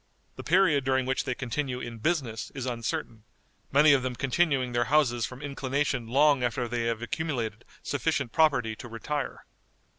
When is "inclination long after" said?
5.43-6.67